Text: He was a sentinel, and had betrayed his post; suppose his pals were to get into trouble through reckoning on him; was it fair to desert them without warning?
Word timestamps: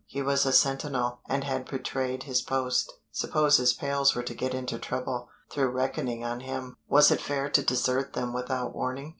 He 0.07 0.23
was 0.23 0.47
a 0.47 0.51
sentinel, 0.51 1.19
and 1.29 1.43
had 1.43 1.69
betrayed 1.69 2.23
his 2.23 2.41
post; 2.41 2.91
suppose 3.11 3.57
his 3.57 3.71
pals 3.73 4.15
were 4.15 4.23
to 4.23 4.33
get 4.33 4.51
into 4.51 4.79
trouble 4.79 5.29
through 5.51 5.69
reckoning 5.69 6.23
on 6.23 6.39
him; 6.39 6.75
was 6.89 7.11
it 7.11 7.21
fair 7.21 7.51
to 7.51 7.61
desert 7.61 8.13
them 8.13 8.33
without 8.33 8.73
warning? 8.73 9.09